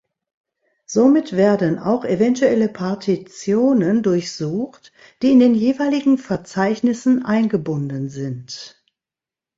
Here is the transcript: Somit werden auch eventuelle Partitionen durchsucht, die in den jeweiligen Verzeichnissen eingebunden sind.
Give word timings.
Somit 0.87 1.33
werden 1.37 1.77
auch 1.77 2.05
eventuelle 2.05 2.69
Partitionen 2.69 4.01
durchsucht, 4.01 4.91
die 5.21 5.31
in 5.31 5.39
den 5.39 5.53
jeweiligen 5.53 6.17
Verzeichnissen 6.17 7.23
eingebunden 7.23 8.09
sind. 8.09 8.83